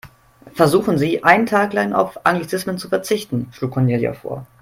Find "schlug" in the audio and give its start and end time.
3.51-3.69